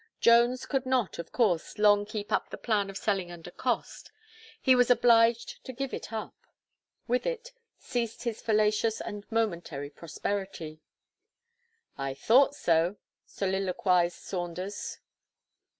[0.19, 4.11] Jones could not, of course, long keep up the plan of selling under cost;
[4.59, 6.33] he was obliged to give it up.
[7.07, 10.81] With it, ceased his fallacious and momentary prosperity.
[11.99, 14.97] "I thought so," soliloquized Saunders.